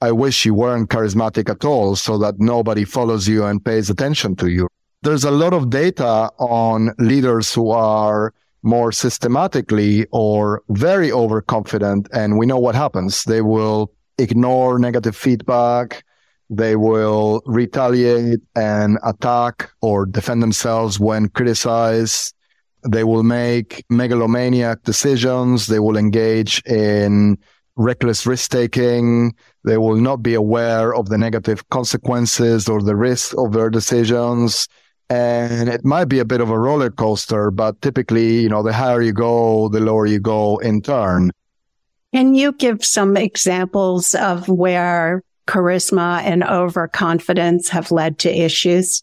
I 0.00 0.12
wish 0.12 0.44
you 0.44 0.54
weren't 0.54 0.90
charismatic 0.90 1.50
at 1.50 1.64
all 1.64 1.96
so 1.96 2.18
that 2.18 2.38
nobody 2.38 2.84
follows 2.84 3.28
you 3.28 3.44
and 3.44 3.64
pays 3.64 3.90
attention 3.90 4.36
to 4.36 4.48
you. 4.48 4.68
There's 5.02 5.24
a 5.24 5.30
lot 5.30 5.52
of 5.52 5.70
data 5.70 6.30
on 6.38 6.94
leaders 6.98 7.52
who 7.52 7.70
are 7.70 8.32
more 8.62 8.92
systematically 8.92 10.06
or 10.10 10.62
very 10.70 11.12
overconfident. 11.12 12.08
And 12.12 12.38
we 12.38 12.46
know 12.46 12.58
what 12.58 12.74
happens. 12.74 13.24
They 13.24 13.42
will 13.42 13.92
ignore 14.18 14.78
negative 14.78 15.16
feedback. 15.16 16.04
They 16.50 16.76
will 16.76 17.42
retaliate 17.44 18.40
and 18.56 18.98
attack 19.04 19.70
or 19.82 20.06
defend 20.06 20.42
themselves 20.42 20.98
when 20.98 21.28
criticized. 21.28 22.34
They 22.88 23.04
will 23.04 23.22
make 23.22 23.84
megalomaniac 23.90 24.82
decisions. 24.84 25.66
They 25.66 25.78
will 25.78 25.96
engage 25.96 26.62
in 26.64 27.36
reckless 27.76 28.26
risk 28.26 28.50
taking. 28.50 29.34
They 29.64 29.76
will 29.76 29.96
not 29.96 30.22
be 30.22 30.34
aware 30.34 30.94
of 30.94 31.10
the 31.10 31.18
negative 31.18 31.68
consequences 31.68 32.68
or 32.68 32.82
the 32.82 32.96
risk 32.96 33.36
of 33.36 33.52
their 33.52 33.68
decisions. 33.68 34.68
And 35.10 35.68
it 35.68 35.84
might 35.84 36.06
be 36.06 36.18
a 36.18 36.24
bit 36.24 36.40
of 36.40 36.50
a 36.50 36.58
roller 36.58 36.90
coaster, 36.90 37.50
but 37.50 37.80
typically, 37.82 38.40
you 38.40 38.48
know, 38.48 38.62
the 38.62 38.72
higher 38.72 39.02
you 39.02 39.12
go, 39.12 39.68
the 39.68 39.80
lower 39.80 40.06
you 40.06 40.20
go 40.20 40.58
in 40.58 40.82
turn. 40.82 41.30
Can 42.14 42.34
you 42.34 42.52
give 42.52 42.84
some 42.84 43.16
examples 43.16 44.14
of 44.14 44.48
where 44.48 45.22
charisma 45.48 46.22
and 46.22 46.44
overconfidence 46.44 47.70
have 47.70 47.90
led 47.90 48.18
to 48.20 48.30
issues? 48.30 49.02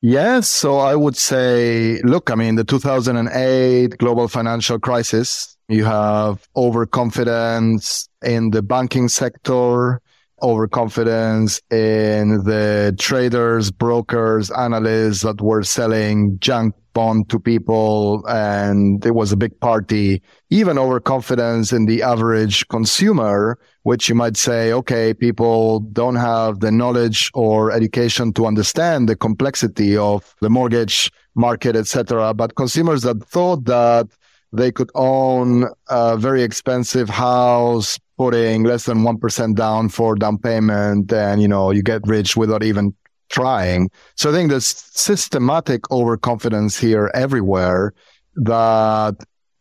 Yes. 0.00 0.48
So 0.48 0.78
I 0.78 0.94
would 0.94 1.16
say, 1.16 2.00
look, 2.02 2.30
I 2.30 2.34
mean, 2.36 2.54
the 2.54 2.64
2008 2.64 3.98
global 3.98 4.28
financial 4.28 4.78
crisis, 4.78 5.56
you 5.68 5.84
have 5.84 6.46
overconfidence 6.54 8.08
in 8.24 8.50
the 8.50 8.62
banking 8.62 9.08
sector, 9.08 10.00
overconfidence 10.42 11.60
in 11.70 12.44
the 12.44 12.94
traders, 12.98 13.70
brokers, 13.70 14.50
analysts 14.50 15.22
that 15.22 15.40
were 15.40 15.64
selling 15.64 16.38
junk 16.38 16.74
bond 16.96 17.28
to 17.28 17.38
people. 17.38 18.24
And 18.26 19.04
it 19.04 19.14
was 19.14 19.30
a 19.30 19.36
big 19.44 19.54
party, 19.60 20.22
even 20.48 20.78
overconfidence 20.78 21.72
in 21.76 21.84
the 21.84 22.02
average 22.02 22.66
consumer, 22.68 23.58
which 23.82 24.08
you 24.08 24.14
might 24.14 24.36
say, 24.48 24.72
okay, 24.72 25.12
people 25.12 25.80
don't 26.00 26.16
have 26.16 26.60
the 26.60 26.72
knowledge 26.72 27.30
or 27.34 27.70
education 27.70 28.32
to 28.32 28.46
understand 28.46 29.08
the 29.08 29.16
complexity 29.26 29.92
of 29.96 30.34
the 30.40 30.48
mortgage 30.48 31.12
market, 31.34 31.76
etc. 31.76 32.32
But 32.32 32.56
consumers 32.56 33.02
that 33.02 33.22
thought 33.34 33.66
that 33.66 34.06
they 34.52 34.72
could 34.72 34.90
own 34.94 35.66
a 35.90 36.16
very 36.16 36.42
expensive 36.42 37.10
house, 37.10 37.98
putting 38.16 38.64
less 38.64 38.86
than 38.86 38.98
1% 39.04 39.54
down 39.54 39.90
for 39.90 40.14
down 40.14 40.38
payment 40.38 41.12
and, 41.12 41.42
you 41.42 41.48
know, 41.48 41.70
you 41.76 41.82
get 41.82 42.00
rich 42.06 42.36
without 42.36 42.62
even 42.64 42.94
trying. 43.28 43.90
So 44.14 44.30
I 44.30 44.32
think 44.32 44.50
there's 44.50 44.66
systematic 44.66 45.90
overconfidence 45.90 46.78
here 46.78 47.10
everywhere 47.14 47.92
that 48.36 49.16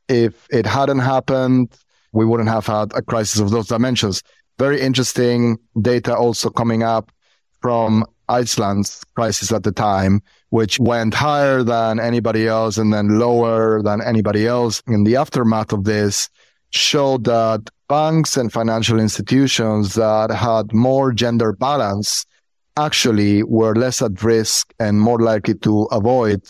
if 0.08 0.48
it 0.52 0.66
hadn't 0.66 1.00
happened, 1.00 1.76
we 2.12 2.26
wouldn't 2.26 2.50
have 2.50 2.66
had 2.66 2.94
a 2.96 3.02
crisis 3.02 3.40
of 3.40 3.52
those 3.52 3.68
dimensions. 3.68 4.22
Very 4.58 4.80
interesting 4.80 5.58
data 5.82 6.16
also 6.16 6.50
coming 6.50 6.84
up 6.84 7.12
from 7.62 8.06
Iceland's 8.30 9.04
crisis 9.16 9.52
at 9.52 9.64
the 9.64 9.72
time, 9.72 10.22
which 10.50 10.80
went 10.80 11.14
higher 11.14 11.64
than 11.64 12.00
anybody 12.00 12.48
else 12.48 12.78
and 12.78 12.94
then 12.94 13.20
lower 13.20 13.82
than 13.82 14.02
anybody 14.02 14.48
else 14.48 14.82
in 14.88 15.04
the 15.04 15.16
aftermath 15.16 15.74
of 15.74 15.84
this 15.84 16.30
showed 16.72 17.26
that 17.26 17.70
banks 17.88 18.38
and 18.38 18.52
financial 18.52 19.00
institutions 19.00 19.94
that 19.96 20.32
had 20.32 20.74
more 20.74 21.12
gender 21.12 21.54
balance 21.54 22.26
actually 22.77 23.44
were 23.44 23.75
less 23.75 24.01
at 24.01 24.22
risk 24.24 24.74
and 24.79 25.00
more 25.00 25.20
likely 25.20 25.55
to 25.55 25.84
avoid 25.86 26.41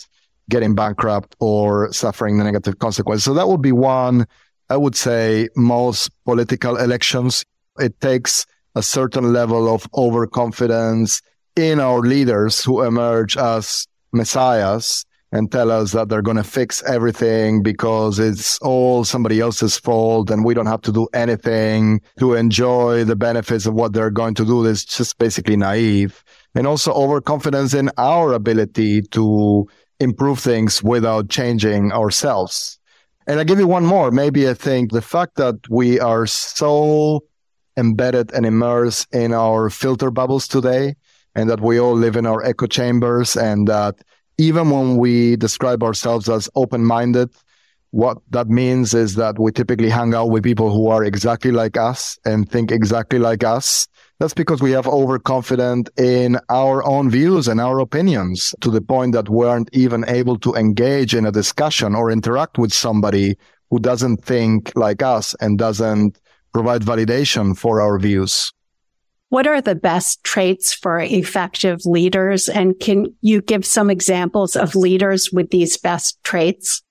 getting 0.48 0.74
bankrupt 0.74 1.34
or 1.40 1.92
suffering 1.92 2.38
the 2.38 2.44
negative 2.44 2.78
consequences. 2.78 3.24
So 3.24 3.34
that 3.34 3.48
would 3.48 3.62
be 3.62 3.72
one, 3.72 4.26
I 4.70 4.76
would 4.76 4.96
say 4.96 5.48
most 5.56 6.10
political 6.24 6.76
elections. 6.76 7.44
It 7.78 8.00
takes 8.00 8.46
a 8.74 8.82
certain 8.82 9.32
level 9.32 9.72
of 9.72 9.86
overconfidence 9.94 11.22
in 11.56 11.80
our 11.80 12.00
leaders 12.00 12.62
who 12.62 12.82
emerge 12.82 13.36
as 13.36 13.86
messiahs 14.12 15.04
and 15.36 15.52
tell 15.52 15.70
us 15.70 15.92
that 15.92 16.08
they're 16.08 16.22
going 16.22 16.38
to 16.38 16.42
fix 16.42 16.82
everything 16.84 17.62
because 17.62 18.18
it's 18.18 18.58
all 18.60 19.04
somebody 19.04 19.38
else's 19.38 19.78
fault 19.78 20.30
and 20.30 20.46
we 20.46 20.54
don't 20.54 20.64
have 20.74 20.80
to 20.80 20.90
do 20.90 21.06
anything 21.12 22.00
to 22.18 22.32
enjoy 22.32 23.04
the 23.04 23.14
benefits 23.14 23.66
of 23.66 23.74
what 23.74 23.92
they're 23.92 24.10
going 24.10 24.34
to 24.34 24.46
do. 24.46 24.64
is 24.64 24.82
just 24.82 25.18
basically 25.18 25.54
naive 25.54 26.24
and 26.54 26.66
also 26.66 26.90
overconfidence 26.92 27.74
in 27.74 27.90
our 27.98 28.32
ability 28.32 29.02
to 29.02 29.68
improve 30.00 30.38
things 30.38 30.82
without 30.82 31.28
changing 31.28 31.92
ourselves. 31.92 32.78
And 33.26 33.38
I 33.38 33.44
give 33.44 33.58
you 33.58 33.66
one 33.66 33.84
more. 33.84 34.10
Maybe 34.10 34.48
I 34.48 34.54
think 34.54 34.90
the 34.90 35.02
fact 35.02 35.34
that 35.36 35.56
we 35.68 36.00
are 36.00 36.26
so 36.26 37.24
embedded 37.76 38.32
and 38.32 38.46
immersed 38.46 39.14
in 39.14 39.34
our 39.34 39.68
filter 39.68 40.10
bubbles 40.10 40.48
today 40.48 40.94
and 41.34 41.50
that 41.50 41.60
we 41.60 41.78
all 41.78 41.94
live 41.94 42.16
in 42.16 42.24
our 42.24 42.42
echo 42.42 42.66
chambers 42.66 43.36
and 43.36 43.68
that 43.68 43.96
even 44.38 44.70
when 44.70 44.96
we 44.96 45.36
describe 45.36 45.82
ourselves 45.82 46.28
as 46.28 46.48
open 46.54 46.84
minded, 46.84 47.30
what 47.90 48.18
that 48.30 48.48
means 48.48 48.92
is 48.92 49.14
that 49.14 49.38
we 49.38 49.52
typically 49.52 49.88
hang 49.88 50.14
out 50.14 50.30
with 50.30 50.42
people 50.42 50.70
who 50.70 50.88
are 50.88 51.04
exactly 51.04 51.50
like 51.50 51.76
us 51.76 52.18
and 52.24 52.50
think 52.50 52.70
exactly 52.70 53.18
like 53.18 53.42
us. 53.42 53.88
That's 54.18 54.34
because 54.34 54.60
we 54.60 54.72
have 54.72 54.86
overconfident 54.86 55.88
in 55.98 56.38
our 56.50 56.84
own 56.84 57.10
views 57.10 57.48
and 57.48 57.60
our 57.60 57.78
opinions 57.80 58.54
to 58.60 58.70
the 58.70 58.80
point 58.80 59.12
that 59.12 59.28
we 59.28 59.46
aren't 59.46 59.70
even 59.72 60.04
able 60.08 60.38
to 60.40 60.54
engage 60.54 61.14
in 61.14 61.26
a 61.26 61.32
discussion 61.32 61.94
or 61.94 62.10
interact 62.10 62.58
with 62.58 62.72
somebody 62.72 63.36
who 63.70 63.78
doesn't 63.78 64.24
think 64.24 64.72
like 64.76 65.02
us 65.02 65.34
and 65.40 65.58
doesn't 65.58 66.18
provide 66.52 66.82
validation 66.82 67.56
for 67.56 67.80
our 67.80 67.98
views. 67.98 68.52
What 69.28 69.46
are 69.46 69.60
the 69.60 69.74
best 69.74 70.22
traits 70.22 70.72
for 70.72 71.00
effective 71.00 71.80
leaders? 71.84 72.48
And 72.48 72.78
can 72.78 73.14
you 73.22 73.42
give 73.42 73.66
some 73.66 73.90
examples 73.90 74.54
of 74.54 74.76
leaders 74.76 75.30
with 75.32 75.50
these 75.50 75.76
best 75.76 76.22
traits? 76.22 76.82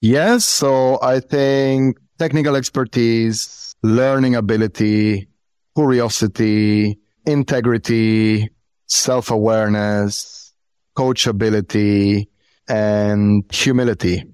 Yes. 0.00 0.44
So 0.44 0.98
I 1.00 1.20
think 1.20 1.96
technical 2.18 2.56
expertise, 2.56 3.74
learning 3.82 4.34
ability, 4.34 5.28
curiosity, 5.74 6.98
integrity, 7.24 8.50
self 8.86 9.30
awareness, 9.30 10.52
coachability, 10.96 12.28
and 12.68 13.44
humility. 13.50 14.24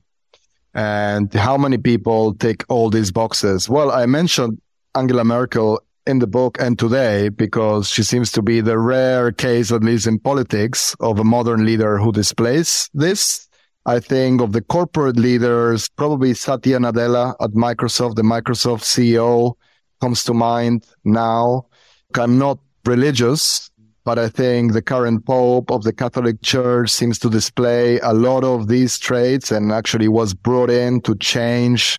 And 0.75 1.32
how 1.32 1.56
many 1.56 1.78
people 1.78 2.34
tick 2.34 2.64
all 2.68 2.90
these 2.90 3.10
boxes? 3.10 3.68
Well, 3.68 3.90
I 3.90 4.06
mentioned 4.06 4.60
Angela 4.94 5.25
Merkel 5.25 5.80
in 6.07 6.19
the 6.19 6.26
book 6.26 6.57
and 6.61 6.78
today 6.78 7.28
because 7.28 7.88
she 7.88 8.02
seems 8.02 8.33
to 8.33 8.42
be 8.42 8.61
the 8.61 8.78
rare 8.78 9.33
case, 9.33 9.73
at 9.73 9.85
least 9.85 10.07
in 10.07 10.19
politics, 10.19 10.95
of 11.00 11.19
a 11.19 11.25
modern 11.25 11.64
leader 11.64 11.99
who 11.99 12.12
displays 12.12 12.88
this. 12.95 13.49
I 13.87 14.00
think 14.00 14.40
of 14.40 14.52
the 14.52 14.61
corporate 14.62 15.16
leaders, 15.16 15.88
probably 15.88 16.35
Satya 16.35 16.78
Nadella 16.78 17.35
at 17.40 17.50
Microsoft, 17.50 18.16
the 18.16 18.23
Microsoft 18.23 18.83
CEO 18.83 19.54
comes 20.00 20.25
to 20.25 20.35
mind 20.35 20.87
now. 21.04 21.66
I'm 22.14 22.38
not 22.38 22.59
religious, 22.85 23.71
but 24.04 24.19
I 24.19 24.28
think 24.28 24.73
the 24.73 24.83
current 24.83 25.25
Pope 25.25 25.71
of 25.71 25.83
the 25.83 25.92
Catholic 25.92 26.42
Church 26.42 26.90
seems 26.90 27.19
to 27.21 27.30
display 27.30 27.99
a 28.00 28.12
lot 28.12 28.45
of 28.45 28.69
these 28.69 28.99
traits 28.99 29.50
and 29.50 29.73
actually 29.73 30.09
was 30.09 30.35
brought 30.35 30.71
in 30.71 31.00
to 31.02 31.14
change, 31.16 31.99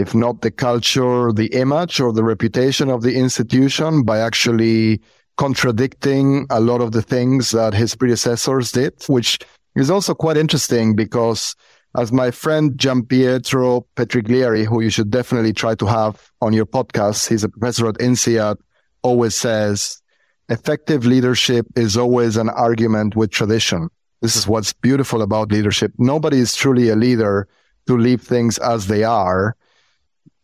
if 0.00 0.14
not 0.14 0.40
the 0.40 0.50
culture, 0.50 1.32
the 1.32 1.48
image 1.52 2.00
or 2.00 2.12
the 2.12 2.24
reputation 2.24 2.88
of 2.90 3.02
the 3.02 3.16
institution 3.16 4.02
by 4.02 4.18
actually 4.18 5.00
contradicting 5.36 6.46
a 6.50 6.60
lot 6.60 6.80
of 6.80 6.92
the 6.92 7.02
things 7.02 7.50
that 7.50 7.74
his 7.74 7.94
predecessors 7.94 8.72
did, 8.72 8.94
which 9.06 9.38
is 9.76 9.90
also 9.90 10.14
quite 10.14 10.36
interesting 10.36 10.96
because 10.96 11.54
as 11.96 12.12
my 12.12 12.30
friend 12.30 12.78
Gianpiero 12.78 13.86
Petriglieri, 13.96 14.64
who 14.64 14.80
you 14.80 14.90
should 14.90 15.10
definitely 15.10 15.52
try 15.52 15.74
to 15.74 15.86
have 15.86 16.30
on 16.40 16.52
your 16.52 16.66
podcast, 16.66 17.28
he's 17.28 17.44
a 17.44 17.48
professor 17.48 17.88
at 17.88 17.96
INSEAD, 17.96 18.56
always 19.02 19.34
says, 19.34 20.00
effective 20.48 21.04
leadership 21.04 21.66
is 21.76 21.96
always 21.96 22.36
an 22.36 22.48
argument 22.48 23.16
with 23.16 23.30
tradition. 23.30 23.88
This 24.20 24.36
is 24.36 24.46
what's 24.46 24.72
beautiful 24.72 25.22
about 25.22 25.50
leadership. 25.50 25.92
Nobody 25.98 26.38
is 26.38 26.54
truly 26.54 26.90
a 26.90 26.96
leader 26.96 27.48
to 27.86 27.96
leave 27.96 28.20
things 28.20 28.58
as 28.58 28.86
they 28.86 29.02
are. 29.02 29.56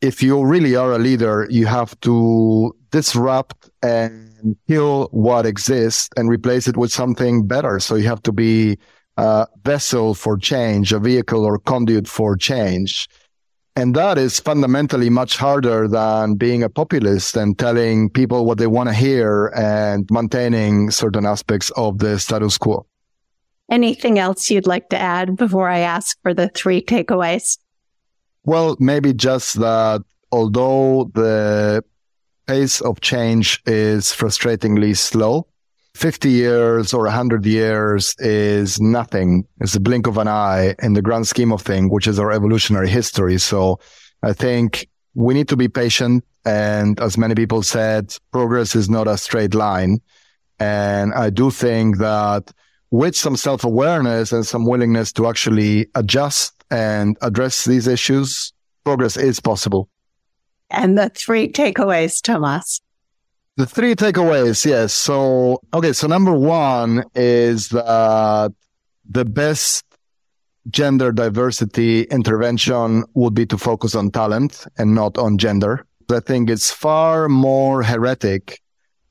If 0.07 0.23
you 0.23 0.45
really 0.45 0.77
are 0.77 0.93
a 0.93 0.99
leader, 0.99 1.49
you 1.51 1.67
have 1.67 1.99
to 2.03 2.73
disrupt 2.93 3.69
and 3.83 4.57
kill 4.69 5.09
what 5.11 5.47
exists 5.47 6.09
and 6.17 6.29
replace 6.29 6.69
it 6.69 6.77
with 6.77 6.93
something 6.93 7.45
better. 7.45 7.81
So 7.81 7.97
you 7.97 8.07
have 8.07 8.23
to 8.23 8.31
be 8.31 8.79
a 9.17 9.49
vessel 9.65 10.15
for 10.15 10.39
change, 10.39 10.93
a 10.93 11.01
vehicle 11.01 11.45
or 11.45 11.59
conduit 11.59 12.07
for 12.07 12.37
change. 12.37 13.09
And 13.75 13.97
that 13.97 14.17
is 14.17 14.39
fundamentally 14.39 15.11
much 15.11 15.37
harder 15.37 15.89
than 15.89 16.37
being 16.37 16.63
a 16.63 16.69
populist 16.69 17.37
and 17.37 17.59
telling 17.59 18.09
people 18.09 18.47
what 18.47 18.59
they 18.59 18.69
want 18.69 18.89
to 18.89 18.95
hear 18.95 19.49
and 19.57 20.09
maintaining 20.09 20.93
certain 20.93 21.27
aspects 21.27 21.71
of 21.71 21.99
the 21.99 22.21
status 22.21 22.59
quo. 22.59 22.87
Anything 23.69 24.21
else 24.21 24.51
you'd 24.51 24.69
like 24.69 24.89
to 24.91 24.99
add 24.99 25.37
before 25.37 25.69
I 25.69 25.81
ask 25.81 26.17
for 26.23 26.33
the 26.33 26.49
three 26.49 26.81
takeaways? 26.81 27.59
Well, 28.47 28.77
maybe 28.79 29.13
just 29.13 29.59
that 29.59 30.03
although 30.31 31.11
the 31.15 31.83
pace 32.47 32.81
of 32.81 33.01
change 33.01 33.61
is 33.67 34.07
frustratingly 34.07 34.97
slow, 34.97 35.49
50 35.97 36.31
years 36.31 36.95
or 36.95 37.03
100 37.03 37.45
years 37.45 38.15
is 38.21 38.81
nothing. 38.81 39.49
It's 39.61 39.75
a 39.75 39.81
blink 39.81 40.07
of 40.07 40.17
an 40.17 40.29
eye 40.29 40.77
in 40.81 40.93
the 40.93 41.03
grand 41.03 41.27
scheme 41.27 41.53
of 41.53 41.63
things, 41.63 41.91
which 41.91 42.07
is 42.07 42.21
our 42.21 42.31
evolutionary 42.31 42.89
history. 42.89 43.39
So 43.39 43.81
I 44.23 44.33
think 44.33 44.89
we 45.15 45.35
need 45.35 45.49
to 45.49 45.57
be 45.57 45.67
patient. 45.67 46.25
And 46.45 47.01
as 47.01 47.19
many 47.19 47.35
people 47.35 47.65
said, 47.65 48.17
progress 48.31 48.77
is 48.77 48.89
not 48.89 49.09
a 49.09 49.19
straight 49.19 49.55
line. 49.55 50.01
And 50.61 51.13
I 51.15 51.31
do 51.31 51.51
think 51.51 51.99
that 51.99 52.53
with 52.93 53.17
some 53.17 53.35
self 53.35 53.65
awareness 53.65 54.31
and 54.31 54.47
some 54.47 54.67
willingness 54.67 55.13
to 55.15 55.27
actually 55.27 55.89
adjust 55.97 56.56
and 56.71 57.17
address 57.23 57.65
these 57.65 57.87
issues, 57.87 58.53
progress 58.85 59.17
is 59.17 59.41
possible. 59.41 59.89
And 60.71 60.99
the 60.99 61.11
three 61.11 61.51
takeaways, 61.51 62.21
Tomas. 62.21 62.81
The 63.57 63.67
three 63.67 63.95
takeaways, 63.95 64.67
yes. 64.67 64.93
So, 64.93 65.63
okay. 65.73 65.93
So 65.93 66.07
number 66.07 66.33
one 66.33 67.05
is 67.15 67.69
that 67.71 68.53
the 69.09 69.25
best 69.25 69.85
gender 70.69 71.13
diversity 71.13 72.03
intervention 72.03 73.05
would 73.15 73.35
be 73.35 73.47
to 73.47 73.57
focus 73.57 73.95
on 73.95 74.11
talent 74.11 74.67
and 74.79 74.95
not 74.95 75.17
on 75.17 75.39
gender. 75.39 75.87
I 76.11 76.21
think 76.21 76.51
it's 76.51 76.71
far 76.71 77.29
more 77.29 77.83
heretic 77.83 78.61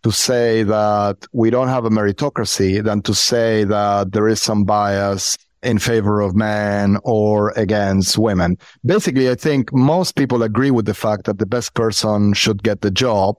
to 0.04 0.12
say 0.12 0.64
that 0.64 1.26
we 1.34 1.50
don't 1.50 1.68
have 1.68 1.86
a 1.86 1.90
meritocracy 1.90 2.84
than 2.84 3.02
to 3.02 3.16
say 3.16 3.64
that 3.64 4.12
there 4.12 4.28
is 4.28 4.42
some 4.42 4.64
bias 4.64 5.38
in 5.66 5.80
favor 5.80 6.22
of 6.22 6.36
men 6.36 6.98
or 7.04 7.52
against 7.58 8.18
women. 8.18 8.58
Basically, 8.86 9.30
I 9.30 9.36
think 9.36 9.74
most 9.74 10.16
people 10.16 10.44
agree 10.44 10.72
with 10.72 10.86
the 10.86 10.94
fact 10.94 11.26
that 11.26 11.40
the 11.40 11.46
best 11.46 11.74
person 11.74 12.34
should 12.34 12.64
get 12.64 12.82
the 12.82 12.92
job 12.92 13.36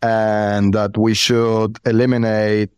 and 0.00 0.74
that 0.74 0.96
we 0.96 1.14
should 1.14 1.78
eliminate 1.86 2.70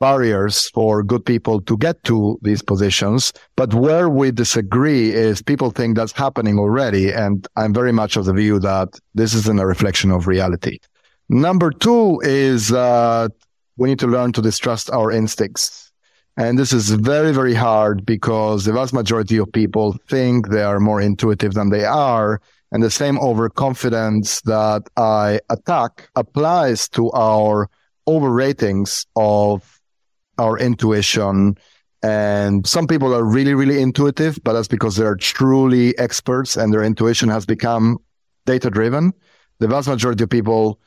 barriers 0.00 0.68
for 0.70 1.02
good 1.02 1.24
people 1.24 1.60
to 1.62 1.76
get 1.76 2.02
to 2.04 2.38
these 2.42 2.62
positions. 2.62 3.32
But 3.56 3.72
where 3.74 4.08
we 4.08 4.30
disagree 4.30 5.12
is 5.12 5.42
people 5.42 5.70
think 5.70 5.96
that's 5.96 6.12
happening 6.12 6.58
already. 6.58 7.12
And 7.12 7.46
I'm 7.56 7.72
very 7.72 7.92
much 7.92 8.16
of 8.16 8.24
the 8.24 8.32
view 8.32 8.58
that 8.60 8.88
this 9.14 9.34
isn't 9.34 9.60
a 9.60 9.66
reflection 9.66 10.10
of 10.10 10.26
reality. 10.26 10.78
Number 11.28 11.70
two 11.70 12.20
is 12.22 12.68
that 12.68 13.32
we 13.76 13.88
need 13.88 13.98
to 14.00 14.06
learn 14.06 14.32
to 14.32 14.42
distrust 14.42 14.90
our 14.90 15.10
instincts. 15.10 15.85
And 16.36 16.58
this 16.58 16.72
is 16.72 16.90
very, 16.90 17.32
very 17.32 17.54
hard 17.54 18.04
because 18.04 18.64
the 18.64 18.72
vast 18.72 18.92
majority 18.92 19.38
of 19.38 19.50
people 19.52 19.96
think 20.08 20.48
they 20.48 20.62
are 20.62 20.80
more 20.80 21.00
intuitive 21.00 21.54
than 21.54 21.70
they 21.70 21.84
are. 21.84 22.40
And 22.72 22.82
the 22.82 22.90
same 22.90 23.18
overconfidence 23.18 24.42
that 24.42 24.82
I 24.96 25.40
attack 25.48 26.10
applies 26.14 26.88
to 26.90 27.10
our 27.12 27.70
overratings 28.06 29.06
of 29.16 29.80
our 30.38 30.58
intuition. 30.58 31.56
And 32.02 32.66
some 32.66 32.86
people 32.86 33.14
are 33.14 33.24
really, 33.24 33.54
really 33.54 33.80
intuitive, 33.80 34.38
but 34.44 34.52
that's 34.52 34.68
because 34.68 34.96
they're 34.96 35.16
truly 35.16 35.96
experts 35.98 36.56
and 36.56 36.72
their 36.72 36.82
intuition 36.82 37.30
has 37.30 37.46
become 37.46 37.98
data 38.44 38.68
driven. 38.68 39.12
The 39.58 39.68
vast 39.68 39.88
majority 39.88 40.24
of 40.24 40.30
people 40.30 40.78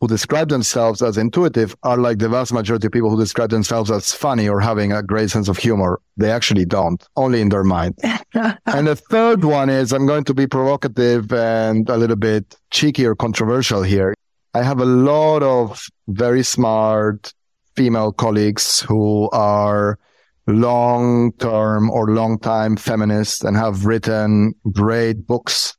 who 0.00 0.08
describe 0.08 0.48
themselves 0.48 1.02
as 1.02 1.18
intuitive 1.18 1.76
are 1.82 1.98
like 1.98 2.18
the 2.18 2.28
vast 2.28 2.52
majority 2.52 2.86
of 2.86 2.92
people 2.92 3.10
who 3.10 3.18
describe 3.18 3.50
themselves 3.50 3.90
as 3.90 4.14
funny 4.14 4.48
or 4.48 4.58
having 4.58 4.92
a 4.92 5.02
great 5.02 5.30
sense 5.30 5.46
of 5.46 5.58
humor. 5.58 6.00
They 6.16 6.30
actually 6.30 6.64
don't, 6.64 7.06
only 7.16 7.42
in 7.42 7.50
their 7.50 7.64
mind. 7.64 7.98
and 8.02 8.86
the 8.86 8.96
third 8.96 9.44
one 9.44 9.68
is 9.68 9.92
I'm 9.92 10.06
going 10.06 10.24
to 10.24 10.34
be 10.34 10.46
provocative 10.46 11.30
and 11.32 11.88
a 11.90 11.98
little 11.98 12.16
bit 12.16 12.56
cheeky 12.70 13.04
or 13.04 13.14
controversial 13.14 13.82
here. 13.82 14.14
I 14.54 14.62
have 14.62 14.80
a 14.80 14.86
lot 14.86 15.42
of 15.42 15.86
very 16.08 16.42
smart 16.42 17.32
female 17.76 18.10
colleagues 18.10 18.80
who 18.80 19.28
are 19.30 19.98
long 20.46 21.32
term 21.34 21.90
or 21.90 22.08
long 22.08 22.38
time 22.38 22.76
feminists 22.76 23.44
and 23.44 23.56
have 23.56 23.84
written 23.84 24.54
great 24.72 25.26
books, 25.26 25.76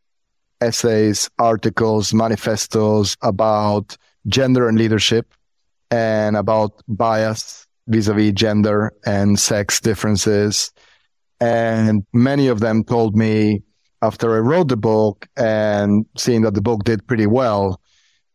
essays, 0.62 1.30
articles, 1.40 2.14
manifestos 2.14 3.18
about 3.24 3.98
gender 4.28 4.68
and 4.68 4.78
leadership 4.78 5.34
and 5.90 6.38
about 6.38 6.82
bias 6.88 7.68
vis-a-vis 7.88 8.32
gender 8.34 8.94
and 9.06 9.40
sex 9.40 9.80
differences. 9.80 10.72
And 11.40 12.06
many 12.14 12.48
of 12.48 12.60
them 12.60 12.84
told 12.84 13.16
me 13.16 13.64
after 14.02 14.36
I 14.36 14.40
wrote 14.40 14.70
the 14.70 14.78
book 14.78 15.28
and 15.36 16.06
seeing 16.18 16.42
that 16.44 16.54
the 16.54 16.62
book 16.62 16.84
did 16.84 17.06
pretty 17.08 17.28
well, 17.28 17.82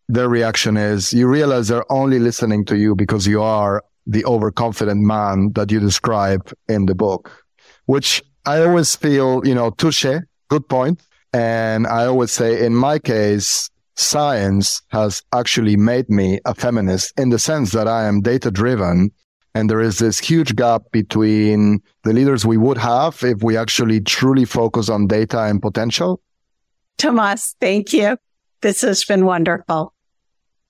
their 0.09 0.29
reaction 0.29 0.77
is 0.77 1.13
you 1.13 1.27
realize 1.27 1.69
they're 1.69 1.91
only 1.91 2.19
listening 2.19 2.65
to 2.67 2.77
you 2.77 2.95
because 2.95 3.27
you 3.27 3.43
are 3.43 3.83
the 4.07 4.25
overconfident 4.25 5.03
man 5.03 5.53
that 5.55 5.71
you 5.73 5.81
describe 5.81 6.53
in 6.69 6.87
the 6.87 6.95
book, 6.95 7.45
which 7.87 8.23
I 8.45 8.63
always 8.63 8.95
feel, 8.95 9.45
you 9.45 9.55
know, 9.55 9.71
touche, 9.71 10.07
good 10.49 10.69
point. 10.69 11.03
And 11.33 11.87
I 11.87 12.07
always 12.07 12.31
say 12.31 12.65
in 12.65 12.75
my 12.75 13.01
case, 13.01 13.69
science 13.97 14.83
has 14.89 15.23
actually 15.35 15.77
made 15.77 16.09
me 16.09 16.41
a 16.45 16.55
feminist 16.55 17.19
in 17.19 17.31
the 17.31 17.39
sense 17.39 17.73
that 17.73 17.89
I 17.89 18.07
am 18.07 18.21
data 18.21 18.51
driven. 18.51 19.11
And 19.55 19.71
there 19.71 19.81
is 19.81 19.99
this 19.99 20.19
huge 20.19 20.55
gap 20.55 20.83
between 20.93 21.81
the 22.05 22.13
leaders 22.13 22.45
we 22.45 22.59
would 22.59 22.77
have 22.77 23.23
if 23.23 23.43
we 23.43 23.57
actually 23.57 24.03
truly 24.03 24.45
focus 24.45 24.91
on 24.91 25.07
data 25.07 25.45
and 25.45 25.63
potential. 25.63 26.21
Tomas, 26.99 27.57
thank 27.61 27.93
you. 27.93 28.19
This 28.61 28.83
has 28.83 29.05
been 29.05 29.25
wonderful. 29.25 29.95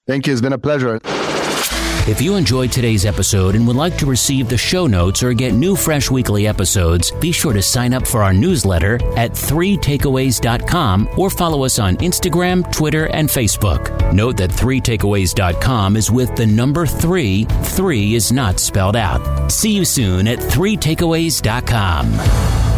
Thank 0.06 0.26
you. 0.26 0.32
It's 0.32 0.42
been 0.42 0.52
a 0.52 0.58
pleasure. 0.58 1.00
If 2.08 2.22
you 2.22 2.36
enjoyed 2.36 2.70
today's 2.70 3.04
episode 3.04 3.56
and 3.56 3.66
would 3.66 3.74
like 3.74 3.98
to 3.98 4.06
receive 4.06 4.48
the 4.48 4.56
show 4.56 4.86
notes 4.86 5.24
or 5.24 5.34
get 5.34 5.54
new 5.54 5.74
fresh 5.74 6.08
weekly 6.08 6.46
episodes, 6.46 7.10
be 7.10 7.32
sure 7.32 7.52
to 7.52 7.60
sign 7.60 7.92
up 7.92 8.06
for 8.06 8.22
our 8.22 8.32
newsletter 8.32 8.94
at 9.16 9.32
3takeaways.com 9.32 11.08
or 11.16 11.30
follow 11.30 11.64
us 11.64 11.80
on 11.80 11.96
Instagram, 11.96 12.70
Twitter, 12.70 13.06
and 13.06 13.28
Facebook. 13.28 14.12
Note 14.12 14.36
that 14.36 14.50
3takeaways.com 14.50 15.96
is 15.96 16.08
with 16.08 16.36
the 16.36 16.46
number 16.46 16.86
3. 16.86 17.42
3 17.44 18.14
is 18.14 18.30
not 18.30 18.60
spelled 18.60 18.94
out. 18.94 19.50
See 19.50 19.72
you 19.72 19.84
soon 19.84 20.28
at 20.28 20.38
3takeaways.com. 20.38 22.75